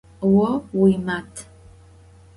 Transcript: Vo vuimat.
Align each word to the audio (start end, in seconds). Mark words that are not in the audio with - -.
Vo 0.31 0.45
vuimat. 0.79 1.47